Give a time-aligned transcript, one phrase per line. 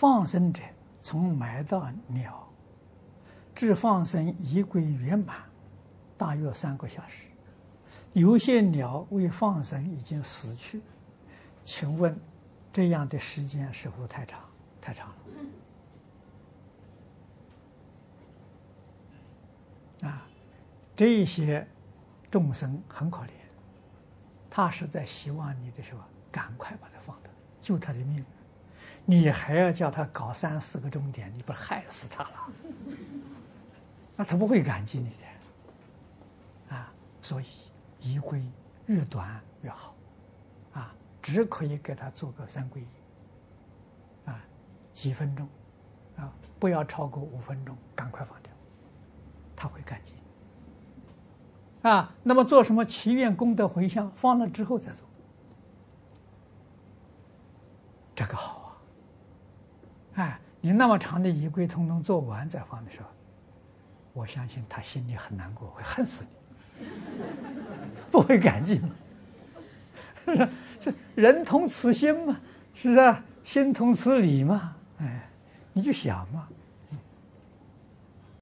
[0.00, 0.62] 放生者
[1.02, 2.48] 从埋到鸟
[3.54, 5.36] 至放生仪轨圆满，
[6.16, 7.26] 大约三个小时。
[8.14, 10.80] 有些鸟未放生已经死去，
[11.62, 12.18] 请问
[12.72, 14.40] 这样的时间是否太长？
[14.80, 15.10] 太长
[20.00, 20.26] 了啊！
[20.96, 21.68] 这些
[22.30, 23.32] 众生很可怜，
[24.48, 26.00] 他是在希望你的时候
[26.32, 27.30] 赶快把它放掉，
[27.60, 28.24] 救他的命。
[29.10, 32.30] 你还要叫他搞三四个钟点，你不害死他了？
[34.14, 36.92] 那他不会感激你的啊！
[37.20, 37.46] 所以
[37.98, 38.40] 仪轨
[38.86, 39.96] 越短越好
[40.74, 42.86] 啊，只可以给他做个三皈依
[44.26, 44.40] 啊，
[44.94, 45.48] 几分钟
[46.16, 48.52] 啊，不要超过五分钟，赶快放掉，
[49.56, 50.14] 他会感激
[51.82, 52.14] 啊。
[52.22, 55.04] 那么做什么祈愿功德回向，放了之后再做，
[58.14, 58.60] 这个好。
[60.20, 63.06] 哎，你那么长的仪规通通做完再放的时候，
[64.12, 66.24] 我相信他心里很难过，会恨死
[66.78, 66.86] 你，
[68.10, 68.74] 不会感激
[70.26, 70.36] 你。
[70.78, 72.38] 是，人同此心嘛，
[72.74, 74.76] 是不是，心同此理嘛。
[74.98, 75.26] 哎，
[75.72, 76.46] 你就想嘛。